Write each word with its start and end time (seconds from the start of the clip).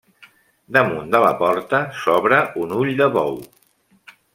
Damunt 0.77 1.11
de 1.17 1.21
la 1.25 1.35
porta 1.43 1.83
s'obre 2.01 2.43
un 2.65 2.77
ull 2.83 2.95
de 3.05 3.13
bou. 3.19 3.41